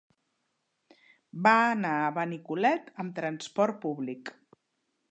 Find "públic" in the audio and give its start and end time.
3.87-4.35